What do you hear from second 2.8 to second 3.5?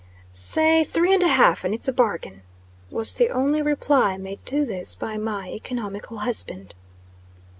was the